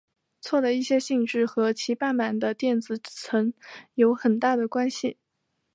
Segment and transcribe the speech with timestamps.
[0.41, 3.53] 铕的一些性质和其半满的电子层
[3.93, 5.19] 有很大的关系。